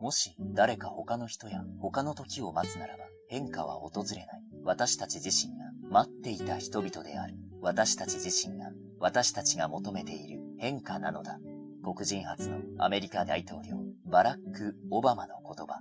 [0.00, 4.42] もし誰か他の人や他の時を待つならば変化は訪れない。
[4.64, 7.34] 私たち自身が待っていた人々である。
[7.60, 11.38] 私たち自身が私たちが求めている変化なのだ。
[11.82, 13.76] 黒人初のアメリカ大統領
[14.06, 15.80] バラック・オバマの言葉。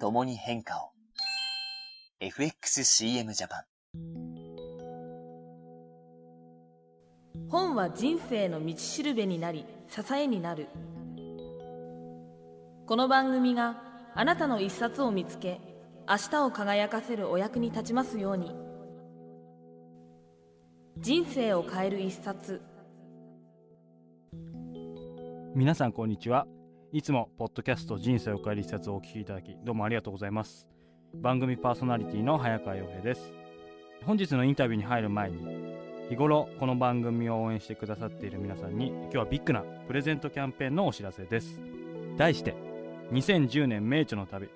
[0.00, 0.90] 共に変化を。
[2.20, 3.70] FXCM ジャパン。
[7.48, 10.68] 本は人生の道しるべになり支えになる
[12.90, 13.76] この番組が
[14.16, 15.60] あなたの一冊を見つけ
[16.08, 18.52] 明日を輝かせるお役に立ちますように。
[20.98, 22.60] 人生を変える一冊。
[25.54, 26.48] 皆さんこんにちは。
[26.90, 30.66] いつもポッドキャスト人生を変える一冊をお聞きいただきどうもありがとうございます。
[31.14, 33.32] 番組パーソナリティの早川洋平です。
[34.04, 35.38] 本日のインタビューに入る前に
[36.08, 41.60] 日頃この番組を応援してくださっている皆さんに今日はビッグなプレゼントキャンペーンのお知らせです。
[42.16, 42.68] 題して
[43.12, 44.48] 2010年名著の旅。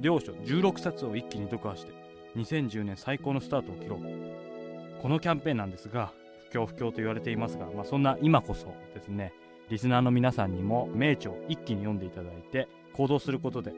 [0.00, 1.92] 両書16冊を一気に読破して
[2.36, 5.02] 2010年最高のスタートを切ろう。
[5.02, 6.12] このキャンペーンなんですが
[6.50, 9.32] 不況不況と言われていますが、まあ、そんな今こそですね
[9.70, 13.72] リスナーの皆さんにも名著を一気に読んでいただいて行動することで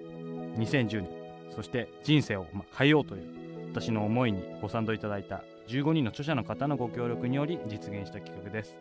[0.56, 1.10] 2010年
[1.54, 3.24] そして人生をま変えようという
[3.72, 8.76] 私の思いにご賛同いただいた15人の著者の方のご協力により実現した企画です。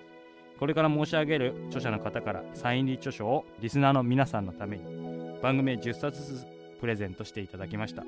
[0.60, 5.09] これから申し上げる著者の方からサイン入り著書をリスナーの皆さんのために
[5.42, 6.48] 番組10冊ずつ
[6.80, 8.04] プレゼントしていただきました。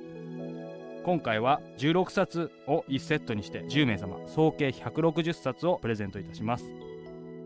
[1.03, 6.65] 今回は16冊を1セットにして10名様総計160冊をプレゼントいたします。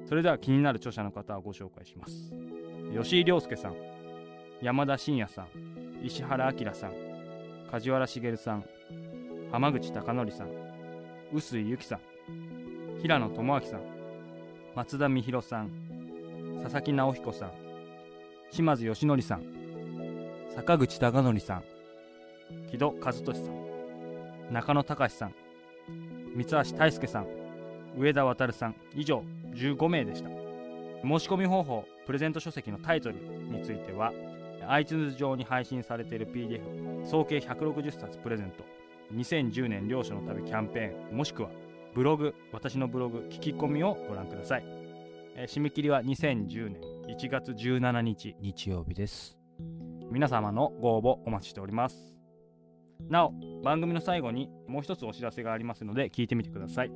[0.07, 2.33] それでは気になる著者の方をご紹介します。
[2.93, 3.75] 吉井亮介さん
[4.61, 5.47] 山田真也さん
[6.05, 6.93] 石原明さん
[7.71, 8.65] 梶原茂さん
[9.51, 10.49] 浜口貴則さん
[11.33, 11.99] 臼井由紀さん
[13.01, 13.81] 平野智明さん
[14.75, 15.69] 松田美弘さん
[16.63, 17.51] 佐々木直彦さん
[18.51, 19.64] 島津義則さん
[20.55, 21.63] 坂口孝則さん。
[22.71, 24.53] 木戸和俊さん。
[24.53, 25.35] 中野隆さん。
[26.33, 27.27] 三橋大輔さん。
[27.97, 28.75] 上田渉さん。
[28.95, 29.23] 以上
[29.53, 30.29] 15名でした。
[31.01, 34.13] 申し込み方法プレゼント書籍のタイトルについては
[34.69, 38.63] iTunes 上に配信されている PDF 総計160冊プレゼント
[39.13, 41.49] 2010年両所の旅キャンペーンもしくは
[41.93, 44.65] ブログ私のブログ聞き込みをご覧ください、
[45.37, 48.35] 締め切りは2010年1月17日。
[48.39, 49.37] 日曜日です。
[50.15, 52.15] 皆様のご応募お待ちしております。
[53.09, 53.33] なお
[53.65, 56.91] 番組の最後にもう一つお知らせがありますので聞いてみてください。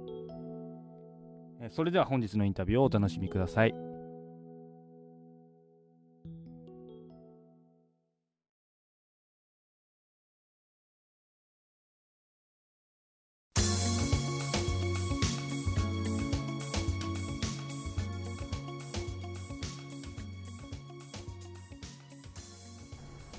[1.69, 3.75] それでは本日のインタビューをお楽しみください。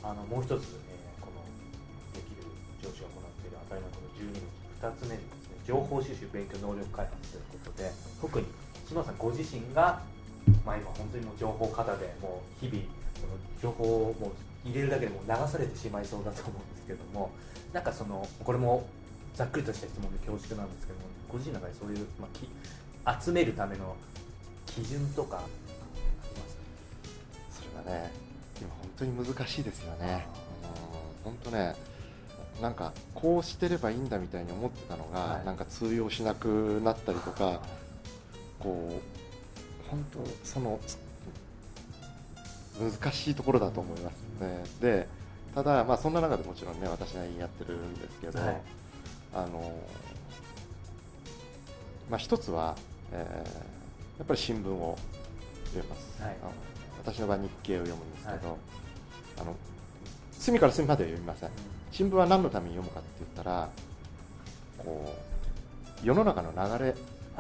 [0.03, 1.45] あのもう一つ、えー、この
[2.17, 2.47] できる
[2.83, 8.47] 上司が行っている当たり前の12の2つ目にですね情報収集勉強能力開発ということで特に
[8.89, 10.03] 島さんご自身が、
[10.65, 12.83] まあ、今本当にもう情報過多でもう日々
[13.21, 17.31] その情報をもう入れるだけでも流されてしまいそうだと思うんですけども
[17.73, 18.87] なんかそのこれも
[19.35, 23.95] ざっくりとした質問で恐縮なんですけどもご自身の中でそういう、まあ、き集めるための
[24.67, 25.47] 基準とかあり
[26.41, 26.63] ますか？
[27.51, 28.11] それはね
[29.01, 30.27] 当に難しいですよね。
[31.25, 31.75] 本当ね
[32.61, 37.63] なんかこうしてればいいんだみたいに思ってたのが、はい、なんか通用しなくなったりとか、
[38.59, 39.01] こ
[39.87, 40.79] う本当その
[42.79, 44.65] 難しいところだと思いますね。
[44.81, 45.09] で
[45.55, 48.63] ただ、まあ、そんな中でもちろんね私なりにやってるんですけど、はい、
[49.35, 49.75] あの
[52.11, 52.77] まあ、一つは、
[53.13, 54.99] えー、やっぱり新聞を
[55.73, 56.23] 読みます。
[56.23, 56.37] はい
[57.01, 58.59] 私の場合日経を読むんですけど、はい、
[59.41, 59.57] あの
[60.33, 61.51] 隅から隅までは読みません。
[61.91, 63.69] 新聞は何のために読むかって言ったら
[64.79, 65.15] こ
[66.03, 66.95] う世の中の流れ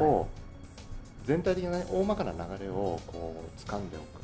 [0.04, 0.26] を、
[1.24, 4.22] 全体的な大まかな流れをこう掴んでおく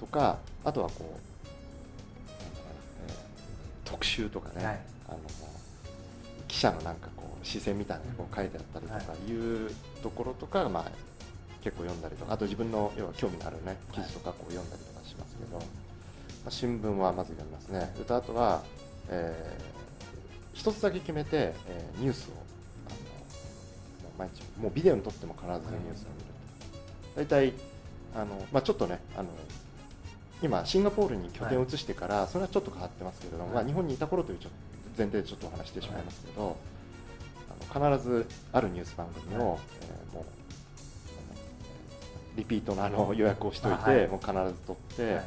[0.00, 1.04] とかあとはこう、
[3.08, 3.14] えー、
[3.84, 5.18] 特集とかね、はい、あの
[6.48, 9.70] 記者のなんかこう視線みたいなのこう書いてあったりとかいう
[10.02, 10.84] ところとか、まあ、
[11.62, 15.62] 結構読んだりとかあと自分の要は興味のあるね記事とかこう読んだりとかしますけど、
[16.44, 17.94] まあ、新聞はまず読みますね。
[18.00, 18.62] 歌あとは、
[19.08, 22.32] えー、一つだけ決めて、えー、ニュースを
[22.88, 22.96] あの
[24.18, 26.26] 毎日もうビデオに撮っても必ずニュースを見る。
[27.14, 27.52] 大体
[28.14, 29.28] あの、まあ、ちょっとねあの
[30.42, 34.48] 今シンガポールに拠点を移してから、それはちょっと変わってますけれども、まあ、日本にいた頃というちょ
[34.98, 36.56] 前提でちょっとお話してしまいますけど、
[37.72, 40.24] あの必ずあるニュース番組を、えー、もう
[42.36, 45.24] リピートのあの予約をしておいて、はい、もう必ず取って、はい、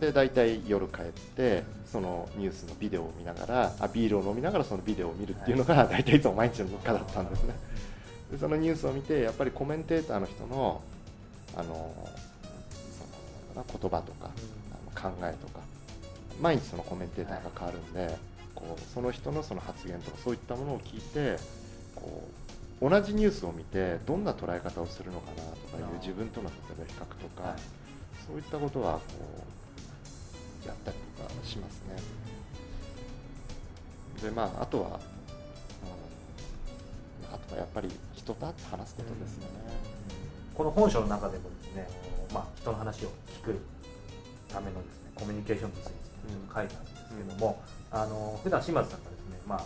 [0.00, 1.04] で大体夜帰っ
[1.34, 7.54] てそのニュースのビデオを見ながらあビールを飲みながらそのビデオを見るっていうのが大体いつも毎日の日課だったんですね。
[8.30, 10.82] でそのニュースを見てやっぱりコメンテーターの人の
[11.56, 11.94] あの
[13.54, 14.30] その言葉とか
[15.00, 15.60] あの考えとか
[16.40, 18.14] 毎日そのコメンテーターが変わるんで、
[18.54, 21.38] こうその人のその発言とかそういったものを聞いて
[21.96, 22.28] こ
[22.82, 27.56] う同じニュースを見てどんな捉え方をするのかなとかいう自分との例えば比較とか、
[28.26, 29.67] そういったことはこう
[30.66, 31.94] やったりとかしますね。
[34.22, 34.94] でまああとは、うん、
[37.34, 39.50] あとはやっぱり人と会って話すことですよね。
[40.54, 41.88] この本書の中でもですね、
[42.34, 43.60] まあ、人の話を聞く
[44.48, 45.98] ためのですねコミュニケーション術につい
[46.34, 47.62] て書いてあるんですけども、
[47.92, 49.62] うん、あの普段島津さんがですね、まあ、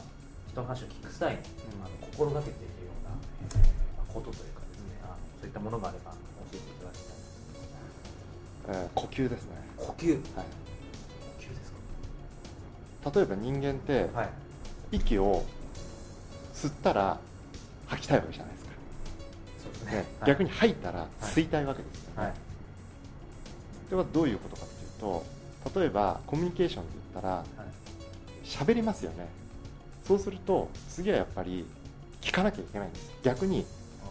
[0.53, 1.39] 人の話を聞く際に、
[1.81, 3.17] あの心がけているような、
[3.57, 6.19] えー、ことというかですね、あのそういったものがあれば教
[6.53, 7.01] えていただき
[8.69, 9.57] たい、えー、呼吸ですね。
[9.79, 10.13] 呼吸。
[10.37, 10.45] はい
[13.05, 14.29] 例えば人間って、はい、
[14.93, 15.45] 息を
[16.55, 17.19] 吸ったら
[17.87, 18.71] 吐きたいわけじゃないですか。
[19.63, 22.33] そうですね、ねはい、逆に吐いたら吸いたいわけですよね、はい、
[23.91, 27.45] ではどういうことかっていうと例えばコミュニケーションで言ったら
[28.45, 29.29] 喋、はい、りますよね。
[30.07, 31.65] そうすると次はやっぱり
[32.21, 33.13] 聞かなきゃいけないんです。
[33.23, 33.65] 逆に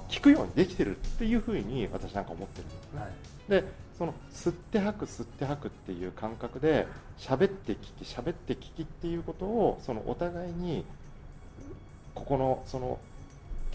[0.09, 3.67] 聞くようにできてるっていうふうに私なんか思ってるんですね、はい、で
[4.01, 6.87] その吸って吐く吸って吐くっていう感覚で
[7.19, 10.83] 喋って聞き喋って聞きっていうことをそのお互いに
[12.15, 12.97] ここのその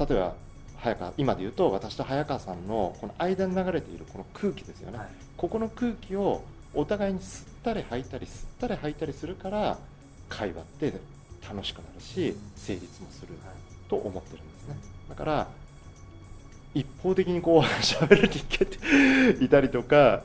[0.01, 0.35] 例えば
[0.79, 6.43] 早川今で言うと私と早川さんのこの間に流れているこの空気ですよね、はい、ここの空気を
[6.75, 9.79] お互いに吸ったり吐いたり吸ったり吐いたりするから
[10.29, 10.93] 会話って
[11.49, 13.29] 楽しくなるし成立もする
[13.89, 14.77] と思ってるんですね。
[15.09, 15.47] だから
[16.77, 20.23] 一方的にこう 喋る人間っていたりとか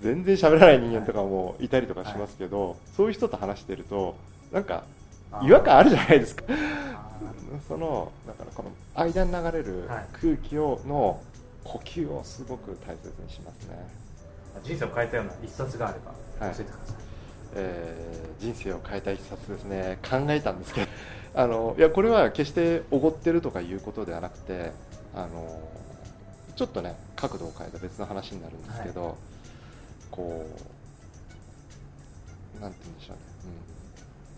[0.00, 4.16] 全然喋らない人間とかもいたりとかしますけど、そういう人と話してると
[4.52, 4.84] なんか
[5.42, 6.44] 違和感あるじゃないですか。
[7.66, 11.20] そのだからこの間に流れる空気をの
[11.64, 13.88] 呼吸をすごく大切にしますね。
[14.62, 16.12] 人生を変えたような一冊があれば
[16.54, 17.04] 教えてください、はい、
[17.56, 19.98] えー、人生を変えた一冊ですね。
[20.08, 20.86] 考えたんですけど
[21.34, 24.72] あのいやこれは決しておごってるとかいうことではなくて
[25.14, 25.60] あの
[26.56, 29.14] ちょっとね角度を変えた別の話になるんですけど、はい、
[30.10, 30.46] こ
[32.58, 33.22] うなんて言うんでしょうね、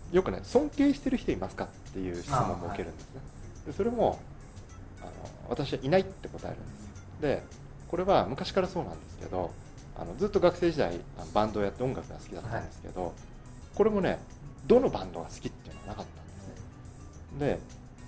[0.09, 3.21] うん、よくね尊敬してる人いますかっていう質問も受けるんですね、は
[3.63, 4.19] い、でそれも
[5.01, 5.11] あの
[5.49, 7.43] 私はいないって答えるんですで
[7.89, 9.51] これは昔からそうなんですけど
[9.99, 10.99] あのずっと学生時代
[11.33, 13.11] バンドをやって音楽が好きだったんですけど、はい、
[13.75, 14.19] これもね
[14.67, 16.47] どのバンドが好きっていうのはなかったんです
[17.39, 17.47] ね。
[17.47, 17.59] で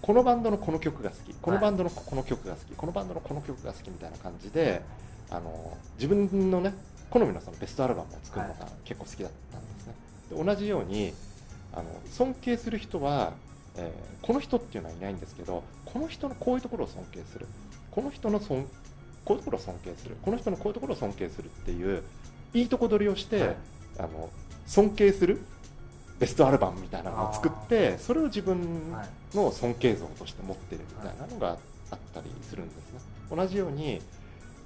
[0.01, 1.33] このバンドのこの曲が好き。
[1.41, 4.81] このバンドのこの曲が好き、このバンドのこの曲が好きみたいな感じで
[5.29, 6.73] あの自分のね
[7.09, 9.93] 好みのそのベストアルバムを作るのが結構好きだったんですね。
[10.31, 11.13] で同じように
[11.73, 13.33] あの尊敬する人は、
[13.75, 17.45] えー、この人っていうのはいないんですけどこの人のこういうところを尊敬する。
[17.91, 18.67] この人の尊
[19.25, 20.15] こういうところを尊敬する。
[20.21, 22.03] この人のこういうところを尊敬するっていう
[22.53, 23.55] いいとこ取りをして、はい、
[23.99, 24.29] あの
[24.65, 25.41] 尊敬する
[26.19, 28.91] ベストアルバムみたいなのを作ってそれを自分
[29.33, 31.57] の尊敬像として持ってるみたいなのが
[31.91, 32.99] あったりするんですね。
[33.35, 34.01] 同じように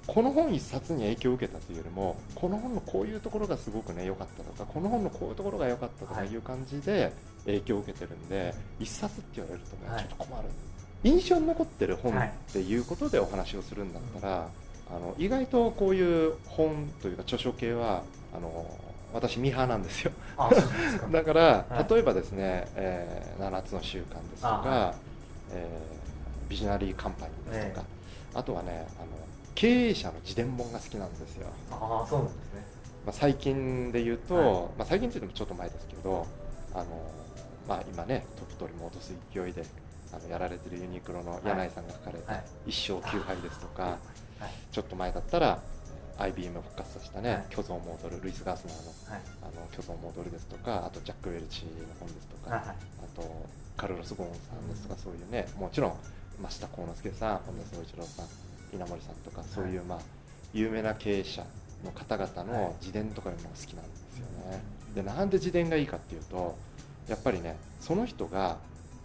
[0.06, 6.36] この本一冊に影響を受けたというよりもこの本のこういうところがすごくね良かったとかこの本のこういうところが良かったとかい。
[6.36, 7.12] う感じで
[7.46, 10.48] 影響を受けてるんで、一冊って言われるとね、ちょっと困る。
[11.04, 14.48] 印象に残ってる本っていうことでお話をするんだったら、
[14.90, 18.02] あの意外とこういう本というか著書系は
[18.34, 18.66] あの
[19.14, 20.10] 私ミーハーなんですよ。
[21.12, 24.94] だから、はい、例えばですね、えー、7つの習慣ですとか、はい、
[25.52, 27.86] えー、ビジナリーカンパニーですとか、
[28.32, 29.06] えー、あとはねあの
[29.54, 31.46] 経営者の自伝本が好きなんですよ。
[31.70, 32.66] あそうなんですね、
[33.06, 36.26] まあ、最近で言うと、はい、まあ、最近っていうのもちょっと前ですけど
[36.74, 36.84] あの、
[37.68, 39.64] まあ、今ね時取り戻す勢いで
[40.12, 43.96] あのやられてるユニクロの柳井さんが書かれた「一生休杯」ですとか、
[44.72, 45.60] ちょっと前だったら
[46.18, 52.74] IBM を復活させたね、はい、虚像モードルルイス・ガースナーの,、はい、あの虚像モードルですとかあとジャック・ウェルチの本ですとか、はい、あ
[53.14, 55.96] とカルロス・ゴーンさんですとか、そういうねもちろん
[56.40, 58.26] 増田幸之助さん本田宗一郎さん
[58.74, 59.98] 稲森さんとかそういう、まあ、
[60.52, 61.44] 有名な経営者
[61.84, 64.62] の方々の自伝とかいうのが好きなんですよね。
[64.94, 66.56] でなんで自伝がいいかっていうと
[67.08, 68.58] やっぱりねその人が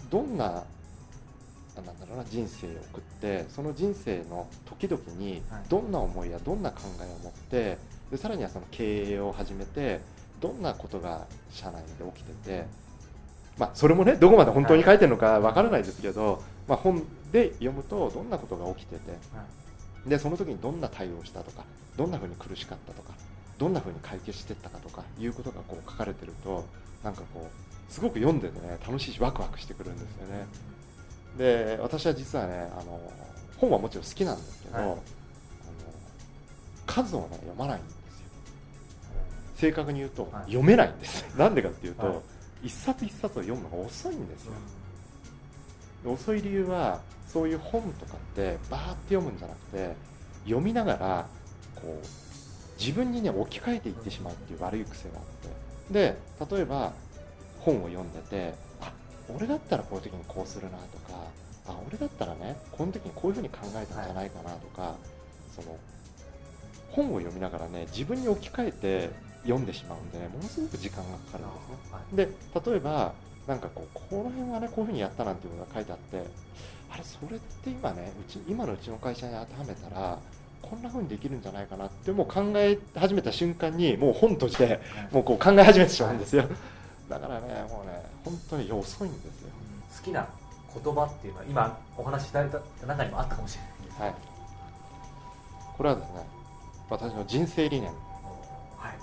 [0.09, 0.63] どんな
[1.81, 7.77] なんだろうな人生を送ってその人生の時々にどんな思いやどんな考えを持って
[8.11, 9.99] でさらにはその経営を始めて
[10.41, 12.65] どんなことが社内で起きてて、
[13.57, 19.17] まあ、それもねどこまで本当に書いてるのかわからないですけど、まあ、本で読むとどんなことが起きてて
[20.07, 21.65] でその時にどんな対応したとか
[21.97, 23.13] どんなふうに苦しかったとか
[23.57, 26.65] どんな風に解決していったかとかいうことがこう書かれてると
[27.03, 30.45] なんかこうすごく読んでてね楽しいしワクワクしてくるんですよね
[31.39, 32.99] で私は実はねあの
[33.57, 35.03] 本はもちろん好きなんですけど、はい、あの
[36.85, 37.99] 数をね読まないんですよ。
[39.55, 41.23] 正確に言うと、はい、読めないんです。
[41.39, 42.13] なんでかっていうと、は
[42.61, 44.51] い、一冊一冊を読むのが遅いんですよ、
[46.11, 49.95] 遅い理由はそういう本とかってバーって読むんじゃなくて
[50.43, 51.27] 読みながら
[51.75, 52.07] こう
[52.77, 55.23] 自分にね置き換えていってしまうっていう悪い癖があっ
[55.87, 55.93] て。
[55.93, 56.17] で
[56.51, 56.91] 例えば
[57.59, 58.68] 本を読んでてあ
[59.35, 61.23] 俺だったらこういう時にこうするなとか
[61.67, 64.93] あ俺だったらねこの時にこういうふうに考えたんじゃないかなとか、はい、
[65.55, 65.77] その
[66.91, 69.09] 本を読みながらね自分に置き換えて
[69.43, 71.91] 読んでしまうんでねものすごく時間がかかるんですね。
[71.91, 73.13] はい、で例えば
[73.47, 76.23] なんかこうこの辺はねこういうふうにやったなんていうのが書いてあって
[76.91, 80.19] あれそれって今ねうち今のうちの会社に当てはめたら
[80.61, 84.79] こんな風にできるんじゃないかなってもう考え始めた瞬間にもう本として
[85.11, 86.47] もうこう考え始めてしまうんですよ、
[87.09, 89.49] だからねもうね本当に遅いんですよ。
[89.97, 90.27] 好きな
[90.71, 93.71] 言葉っていうのは今お話しいただいた中にもあったかもしれない。
[93.89, 94.13] です、はい、
[95.77, 96.27] これはですね
[96.89, 97.95] 私の人生理念、は
[98.89, 98.93] い、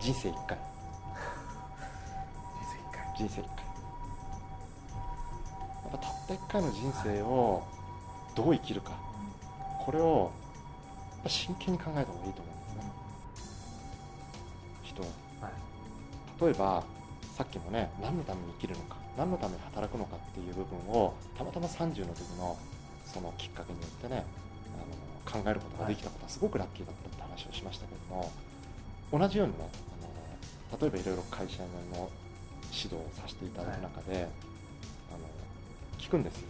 [0.00, 0.56] 人生一回。
[0.56, 3.02] 人生一回。
[3.16, 3.56] 人生一回。
[5.84, 7.62] やっぱたった一回の人生を
[8.34, 8.92] どう生きるか、
[9.84, 10.30] これを
[11.26, 12.92] 真剣に考えた方がいいと思うんですね。
[14.82, 15.16] 人は、はい、
[16.40, 16.84] 例えば
[17.36, 22.56] さっきのね何のために生きるのか何のために働くのかっていう部分をたまたま30の時の
[23.04, 24.24] そのきっかけによってね
[24.74, 28.30] あの考えることができたことはすごくラッキーだったって話をしましたけども
[29.12, 29.68] 同じようにね
[30.72, 31.62] あの例えばいろいろ会社
[31.92, 32.10] の
[32.72, 35.28] 指導をさせていただく中で、はい、あの
[35.98, 36.48] 聞くんですよ。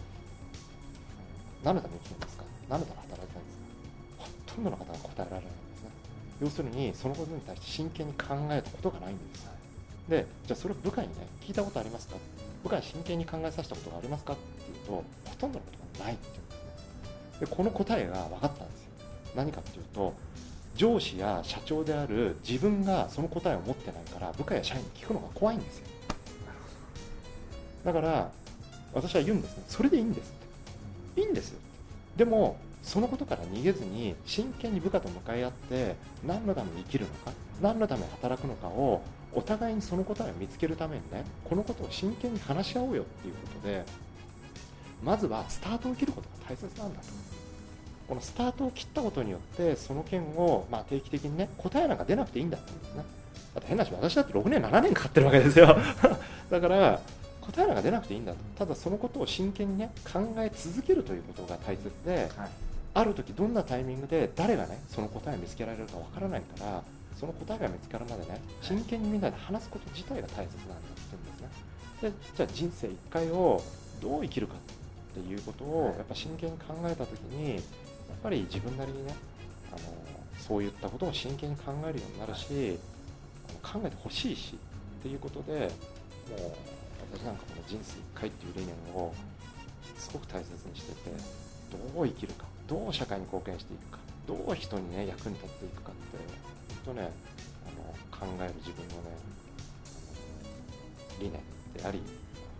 [1.63, 2.43] 何のために生きるんですか？
[2.69, 4.23] 何のために働いたんですか？
[4.23, 5.89] ほとんどの方が答えられないんですね。
[6.41, 9.47] 要するにそのことに対して真剣に考えたことがないんです
[10.09, 12.15] でじゃあそれを部下にね聞いたことありますか？
[12.63, 14.33] 部下に真剣に考えさせたことがありますか？
[14.33, 15.03] っていうとほ
[15.37, 16.51] とんどのことがないっていうんで
[17.35, 17.47] すね。
[17.47, 18.89] でこの答えが分かったんですよ。
[19.35, 20.13] 何かっていうと
[20.75, 25.85] 上司や社長である自分がその答えを持ってないから部下や社員に聞くのが怖いんですよ。
[27.83, 28.31] だから
[28.93, 29.63] 私は言うんですね。
[29.67, 31.21] それでいいんですって。
[31.21, 31.59] いいんですよ
[32.15, 32.57] でも
[32.87, 39.01] そのことから逃げずに真剣に部下と向かい合って何のために生きるのか何のために働くのかを
[39.33, 43.83] お互いにその答えを見つけるためにねこのことを真剣に話し合おうよっていうことで
[45.03, 47.05] まずはスタートを切ることが大切なんだと。
[48.07, 53.03] このスタートを切ったことによってその件をま定期的にね答えなんか出なくていいんだって言うんですね。
[53.53, 55.75] だって変な話私だって6年7年かかってるわけですよ。
[56.49, 57.01] だから
[57.41, 58.37] 答えなんか出なくていいんだと。
[58.57, 62.49] ただそのことを真剣にね考え続けるということが大切で、はい、
[62.97, 66.83] ある時どんなタイミングで誰がねその答えを見つけられるかわからないから
[67.15, 71.49] その答えが見つかるまでね真剣にみんなで話すこと自体が大切なんだって言うんですね。
[72.01, 73.61] でじゃあ人生1回を
[74.01, 77.61] どう生きるかっていうことをやっぱ真剣に考えた時にやっ
[78.23, 79.13] ぱり自分なりにね
[79.69, 79.79] あの
[80.39, 82.79] そういったことを真剣に考えるようになるし
[83.61, 84.57] 考えてほしいし
[84.99, 85.69] っていうことでもう
[87.13, 89.13] 私なんかこの人生1回っていう理念を
[89.99, 91.11] すごく大切にしてて
[91.71, 96.17] どう生きるかどう社会に貢献していくかどう人にね役に立っていくかって
[96.85, 97.11] 本当ね
[97.65, 99.17] あの考える自分のね
[101.19, 101.33] 理念
[101.73, 102.01] であり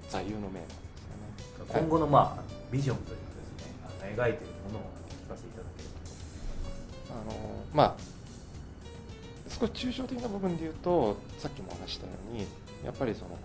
[0.10, 1.80] 座右の銘なんですよね。
[1.80, 3.24] 今後のまあビジョンというか
[3.60, 4.90] ですねあの描いているものを
[5.26, 5.90] 聞かせていただけれ
[7.10, 7.96] ばあのまあ
[9.50, 12.48] 少し抽象的な部分で言うとさっきも話したように
[12.86, 13.38] やっぱりその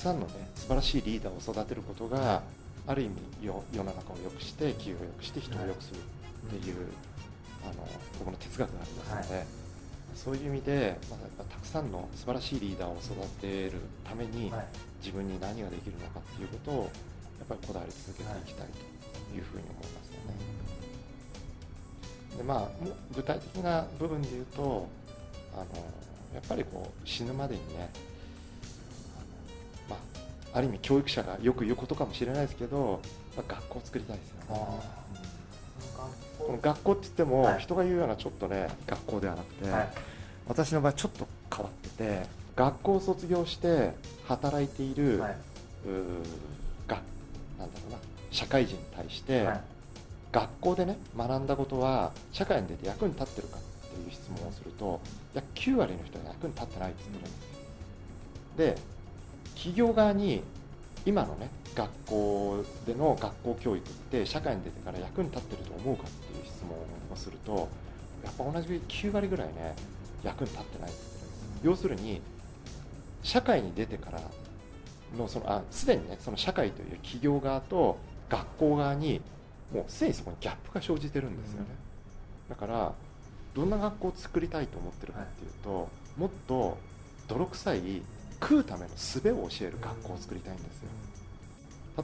[0.00, 2.42] さんのね素晴らしいリーダーを育てることが
[2.86, 6.76] ある意味世の中を良くして企業を良くして人を良くするっていう、
[7.62, 7.86] あの
[8.18, 9.46] 僕の哲学がありますので、
[10.14, 13.72] そういう意味で、まあ、やっぱたくさんの素晴らしいリーダーを育てる
[14.04, 14.52] ために、
[15.00, 16.74] 自分に何ができるのかっていうことを
[17.38, 20.60] やっぱりこだわり続けていきたいというふうに思いますよね。
[22.36, 22.68] でまあ、
[23.14, 24.88] 具体的な部分で言うと
[25.52, 25.64] あの
[26.34, 27.90] やっぱりこう死ぬまでにね
[30.52, 33.00] ある意味教育者がよく言うことかもしれないですけど、
[33.36, 35.00] まあ、学校を作りたいですよね。
[36.38, 39.88] この学校って言っても、人が言うようなちょっとね学校ではなくて、はい、
[40.48, 42.26] 私の場合ちょっと変わってて
[42.56, 43.92] 学校を卒業して
[44.26, 45.36] 働いている、はい、う
[46.86, 47.00] が
[47.58, 47.98] なんだろうな
[48.30, 49.60] 社会人に対して、はい、
[50.32, 55.00] 学校でね学んだことは社会に出て役に立ってるかっていう質問をすると
[55.34, 57.60] いや9割の人は役に立ってないって言ってるんですよ。
[58.56, 58.99] で
[59.60, 60.42] 企業側に
[61.04, 66.70] 今のね学校での学校教育って社会に出てから役に立ってると思うかっていう質問
[67.12, 67.68] をすると
[68.24, 69.76] やっぱ同じ9割ぐらいね
[70.24, 70.98] 役に立ってないって
[71.62, 72.22] 言ってるんです要するに
[73.22, 74.22] 社会に出てから
[75.18, 77.98] のそのあすでにねその社会という企業側と
[78.30, 79.20] 学校側に
[79.74, 81.66] もうすでにそこにギャップが生じてるんですよね、
[82.48, 82.92] だから
[83.54, 86.78] どんな学校を作りたいと思ってるかっていうと、もっと
[87.28, 88.02] 泥臭い
[88.40, 90.88] 食うための術を教える学校を作りたいんですよ。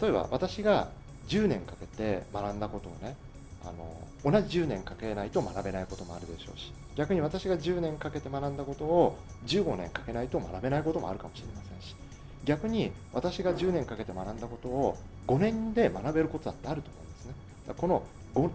[0.00, 0.88] 例えば私が
[1.28, 3.16] 10年かけて学んだことをね
[3.64, 11.96] あの同じ10年かけないと学べないこともあるでしょうし逆に私が10年かけて学んだことを15年かけないと学べないこともあるかもしれませんし
[12.44, 17.34] 逆に私が10年かけて学んだことを5年で学べることだってあると思うんですね。
[17.76, 18.02] この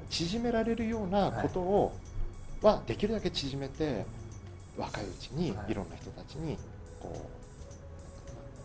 [0.09, 1.93] 縮められるようなことを、
[2.61, 4.05] はできるだけ縮めて
[4.77, 6.57] 若いうちにいろんな人たちに
[7.01, 7.40] こう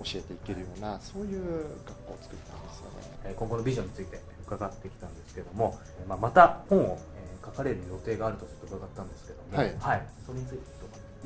[0.05, 3.35] 教えていけるようなそういう学校を作りたいんですよね。
[3.37, 6.99] 今後のビジョンについて伺ってきたんですけども、まあ、また本を
[7.45, 10.76] 書かれる予定があるとちょっと伺ったんですけども、はい、はい、それについて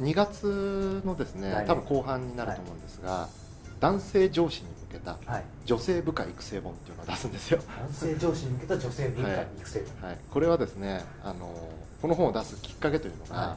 [0.01, 5.19] 2月のですね多分後半になると思うんですが、はい、男性上司に向けた
[5.67, 13.57] 女性部下育成本っていうのを出すんですよ、男性上司に向けた女性部下育成本、はい、これはですねあのこの本を出すきっかけというのが、あの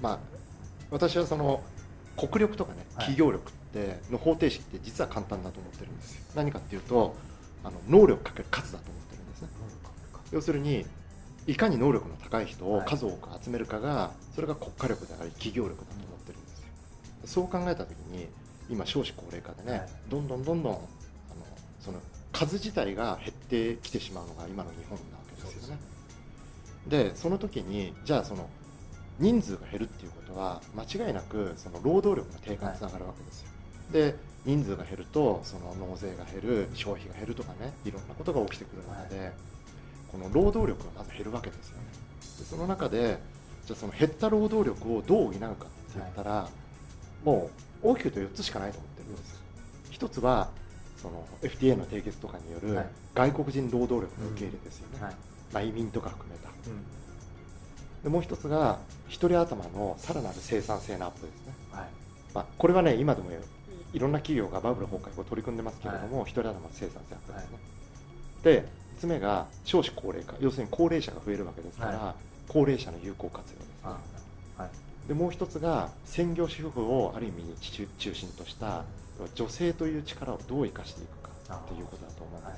[0.00, 0.18] まあ
[0.90, 1.62] 私はその
[2.16, 6.22] 国力とかね企業力っての方程式って実は簡単だと思ってるんですよ。
[6.34, 7.14] 何かっていうと
[7.62, 9.48] あの能力かける数だと思ってるんですね。
[10.32, 10.86] 要するに
[11.46, 16.66] いかに能力の高い人を数多く集めるかがそれが国家力であり企業力だと思ってるんですよ。
[17.24, 18.28] そう考えた時に
[18.68, 20.80] 今少子高齢化でねどんどんどんどんあの
[21.80, 22.00] その
[22.32, 25.78] 数自体が減ってきてしまうのが今の日本なわけですよね。
[26.88, 28.48] でその時にじゃあその
[29.18, 33.48] 人数が減るっていうことは間違いなくその労働力の低下につながるわけですよ、
[33.92, 39.32] で人数が減るとその納税が減る消費が減るとかねいろんなことが起きてくる中で、
[40.12, 41.84] この労働力がまず減るわけですよね。
[42.38, 43.18] でその中で
[43.66, 45.56] じゃあその減った労働力をどう補うかって
[45.94, 46.48] 言ったら、は
[47.24, 47.50] い、も
[47.82, 49.42] う大きく言うと4つしかないと思ってるんです
[49.90, 50.50] 一つは
[50.96, 52.78] その FTA の締結とかによる
[53.14, 55.14] 外国人労働力の受け入れですよね、はい。
[55.52, 56.54] まあ、移民とか含めた、うん、
[58.02, 58.78] でもう一つが
[59.08, 61.84] 1人頭のさらなる生産性のアップですね、はい。
[62.34, 63.30] まあ、これはね今でも
[63.92, 67.58] いろんな企業がバブル崩壊を取り組んでますけれども、はい、1人頭の生産性アップですね、
[68.42, 72.14] で3つ目が少子高齢化要するに高齢者が増えるわけですから、はい、
[72.48, 73.74] 高齢者の有効活用ですね、
[74.56, 78.84] はい、でもう一つが専業主婦をある意味中心とした
[79.34, 82.50] 女性という力をどう生かしていくかということだと思うんで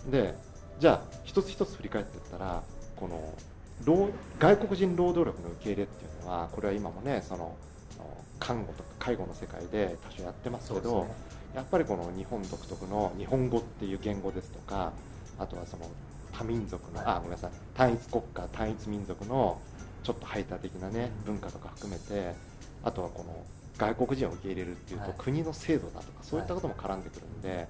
[0.00, 0.34] すね、で
[0.80, 2.62] じゃあ一つ一つ振り返っていったら
[2.96, 3.34] この
[3.84, 7.56] 外国人労働力の受け入れっていうのはこれは今もねその
[8.38, 11.10] 看護とか介護の世界で多少やってますけど、ね、
[11.54, 14.92] やっぱりこの日本独特の日本語っていう言語ですとか
[15.38, 15.88] あとはその
[16.32, 19.58] 多民族の、あごめんなさい単一国家単一民族の
[20.02, 22.34] ちょっと排他的なね文化とか含めて
[22.84, 23.42] あとはこの
[23.78, 27.68] 外国人を受け入れるっていうと、国の制度だとかそういったことも絡んでくるんで、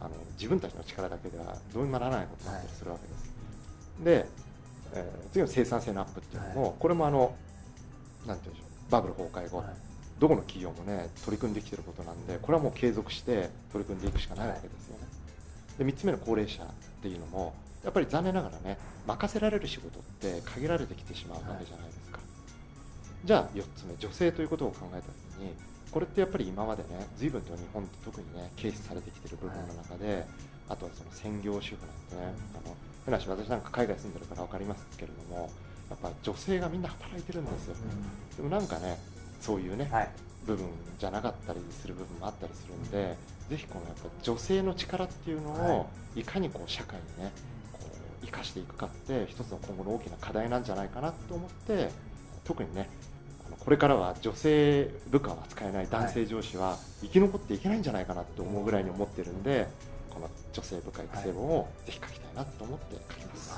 [0.00, 3.34] あの自分たちの力だけではどうにもならないことになったりするわけです。
[4.04, 4.43] で、
[4.94, 7.34] えー、次の生産性のアップっていうのも、これもあの
[8.26, 9.64] なんていうんでしょうバブル崩壊後、
[10.18, 15.04] どこの企業もね取り組んできてることなんでこれはもう継続して取り組んでいくしかないわけですよね。
[15.78, 16.66] で3つ目の高齢者っ
[17.02, 22.20] ていうのもやっぱり残念ながらね任せられる仕事って限られてきてしまうわけじゃないですか。
[23.24, 25.54] じゃあ4つ目女性ということを考えた時に
[25.90, 30.26] これってやっぱり今までね随分と日本って特にね軽視されてきてる部分の中で、
[30.68, 35.50] あとはその専業主婦なんてねあの変な話私なんか海外住んでるから分かりますけれども
[35.90, 37.74] やっぱ女性がみんな働いてるんですよ、
[38.36, 38.98] でもなんかね
[39.40, 40.08] そういうね、はい、
[40.46, 40.66] 部分
[40.98, 43.16] じゃなかったりする部分もあったりするんで、
[43.50, 46.22] ぜひこのやっぱ女性の力っていうのをい。
[46.24, 47.30] かにこう社会にね
[47.72, 47.80] こ
[48.22, 51.90] う生かしていくかって一つの今後の大きな課題なんじゃないかなと思って
[52.44, 52.88] 特にね
[53.60, 59.68] これからは女性部下は使えない男性上司は生き残っていけないんじゃないかなと思うぐらいに思ってるんで
[60.10, 63.54] この女性部下育成本をぜひ書きたいなと思って書きます。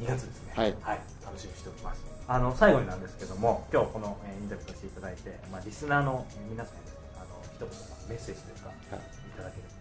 [0.00, 2.04] 2月ですね、はい、はい、楽しみにしております。
[2.26, 7.68] あの最後になんですけども今日この、えー、インタビューさせていただいて、まあ、リスナーの、えー、皆さんにねあの一言
[8.08, 8.80] メッセージですか、はい、い
[9.36, 9.72] ただければ。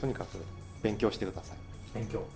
[0.00, 0.38] とにかく
[0.82, 1.56] 勉強してください。
[1.94, 2.28] 勉強、はい、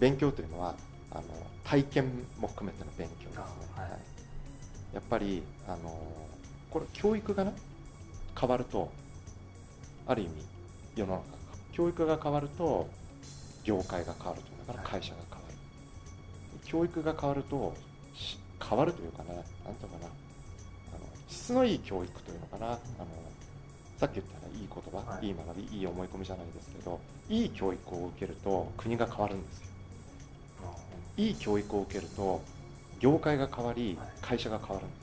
[0.00, 0.74] 勉強というのは
[1.14, 1.24] あの
[1.64, 3.42] 体験も含めての勉強ですね、
[3.76, 5.96] はい、やっぱりあの
[6.70, 7.54] これ教育がね
[8.38, 8.90] 変わると
[10.06, 10.32] ある意味
[10.96, 11.24] 世の中
[11.72, 12.88] 教育が変わると
[13.62, 15.54] 業界が変わるというだから会社が変わる、
[16.64, 17.74] 教育が変わると
[18.68, 20.06] 変わるというかね何ていうかな。
[20.06, 20.08] あ
[20.98, 22.66] の質のいい教育というのかな。
[22.66, 22.78] あの
[23.98, 29.66] さっき言ったらいい言葉、はい、いい学びいい思い込みじゃないですけどいい教育を受けると国が変わるんですよ
[31.16, 32.42] いい教育を受けると
[33.00, 34.96] 業界が変わり会社が変わるんで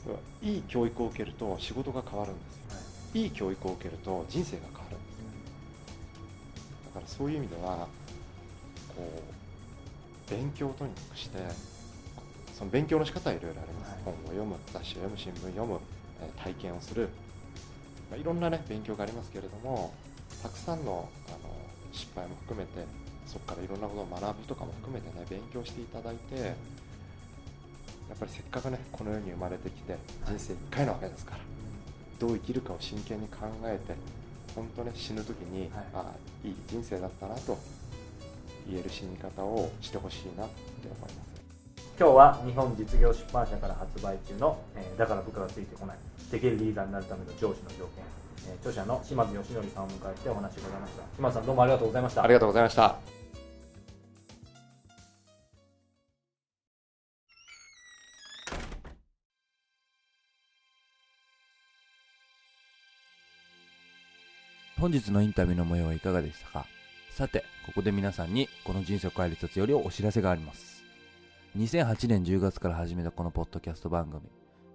[0.00, 0.14] すね。
[0.42, 0.58] い。
[0.58, 3.26] い教育を受けると仕事が変わるんですよ、い。
[3.26, 5.24] い教育を受けると人生が変わるんですね。
[6.86, 7.88] だからそういう意味では
[8.94, 9.22] こ
[10.28, 11.38] う勉強をとにかくして
[12.54, 15.78] その勉強の仕方はいろいろあります、本を読む雑誌を読む新聞読む
[16.42, 17.08] 体験をする、
[18.10, 19.92] まあ、いろんなね勉強がありますけれども
[20.42, 21.38] たくさんのあの
[21.92, 22.86] 失敗も含めて
[23.26, 31.38] そこからいろんなことを学ぶとかも含めてね勉強していただいてやっぱりせっかくねこの世に生まれてきて人生1回なわけですから、
[32.20, 33.94] どう生きるかを真剣に考えて
[34.54, 37.58] 本当ね死ぬ時に、はい、ああいい人生だったなと
[38.68, 41.36] 言える死に方をしてほしいなって思います。
[41.98, 45.96] 今日は日本実業出版社から発売中の、えー、だから部下がついてこない
[46.30, 48.04] できるリーダーになるための上司の条件、
[48.48, 51.02] えー、著者の島津義則さんを迎えてお話を伺いました。
[51.16, 52.22] 島津さんどうもありがとうございました。
[52.22, 53.15] ありがとうございました
[64.86, 66.64] 本日のインタビューの模様はいかがでしたか？
[67.10, 70.84] さて、ここで皆さんにこの人生を変える一つよりお知らせがあります。
[71.58, 74.22] 2008年10月から始めたこのポッドキャスト番組。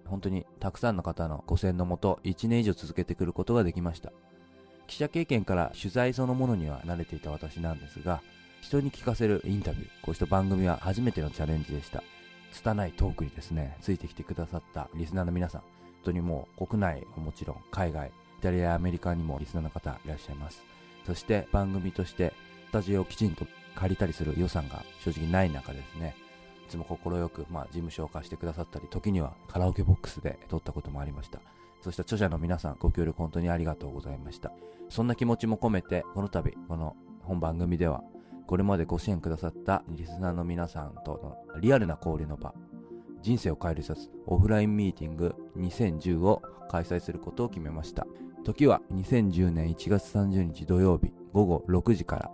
[0.06, 4.12] 本当にたくさんの方のご戦のもと1年以上続けてくることができました。
[4.86, 8.22] 記者経験から取材そのものには慣れていた私なんですが、
[8.60, 12.04] 人に聞かせるインタビュー、こうした番組は初めてのチャレンジでした。
[12.52, 15.70] 拙いトークにですね、ついてきてくださったリスナーの皆さん、本
[16.04, 20.64] 当にもう国内もちろん海外、タリアやアメリカにもリスナーの方いらっしゃいます。
[21.06, 22.34] そして番組として
[22.68, 26.16] スタジオをきちんと借りたりする予算が正直ない中ですね、
[26.68, 26.98] いつも快
[27.30, 31.40] く、まあ、事務所を貸してくださったり、時にはカラオケボックスで撮ったこともありました。
[31.82, 34.52] そして著者の皆さん、ご協力本当にありがとうございました。
[34.90, 38.04] そんな気持ちも込めて、この度、この本番組では、
[38.48, 41.14] これまでご支援くださったリスナーの皆さんと
[41.54, 42.54] のリアルな交流の場、
[43.22, 48.06] 人生を変える一冊オフラインミーティング2010を開催することを決めました。
[48.44, 52.32] 時は2010年1月30日土曜日午後6時から、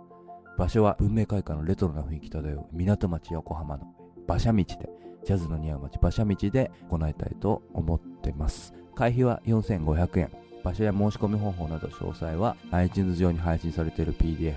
[0.56, 3.84] 場所は文明開化のレトロな雰囲気漂う港町横浜の
[4.26, 4.90] 馬車道で、
[5.24, 8.72] ジャズの似合う街馬車道で行いたいと思ってます。
[8.94, 10.30] 会費は4500円。
[10.64, 14.54] 場所や申し込み方法など詳細は iTunes 上に配信されている PDF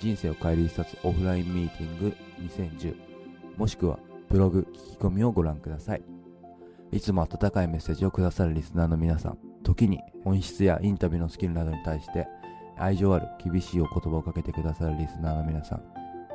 [0.00, 2.96] 人生を変える一冊オフラインミーティング2010
[3.56, 3.98] もしくは
[4.28, 6.02] ブログ聞き込みをご覧ください。
[6.90, 9.47] いつも温かいメッセージをくださるリスナーの皆さん。
[9.68, 12.26] 時に本質やインタビューのスキルなどに対して
[12.78, 15.82] 愛情ある厳しいお言葉をかけてくださるリスナーの皆さん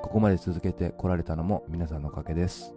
[0.04, 2.76] ここまで続けてこられたのも皆さんのおかげです。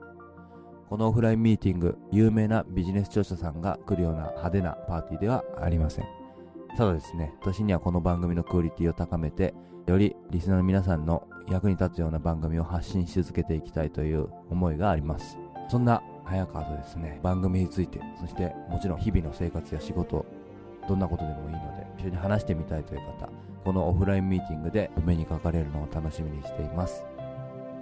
[0.89, 6.07] このオフラインミーティング、有名なビジネス著者さんが来るような派手なパーティーではありません。
[6.77, 9.53] ただですね、私にはこの番組のクオリティを高めて、
[9.87, 15.37] よりリスナーの皆さんの役に立つような番組を発信し続けていきたいという思いがあります。
[15.69, 20.25] そんな早川とですね、番組について、そしてもちろん日々の生活や仕事、
[20.89, 23.29] どんなことでもいいので、一緒に話してみたいという方、
[23.65, 27.05] このオフラインミーティングでお目にかかれるのを楽しみにしています。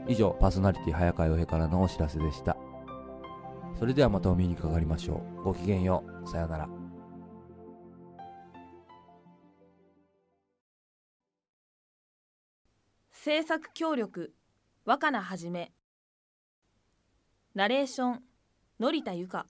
[0.09, 2.57] 以上、パーソナリティ早川洋平からのお知らせでした。
[3.79, 5.43] それではまたお見にかかりましょう。
[5.43, 6.29] ごきげんよう。
[6.29, 6.69] さようなら。
[13.13, 14.35] 制作協力
[14.85, 15.73] 若菜はじめ
[17.55, 18.23] ナレーション、
[18.79, 19.47] の田由香